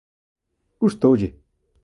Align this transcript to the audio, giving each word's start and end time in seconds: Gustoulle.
Gustoulle. 0.79 1.29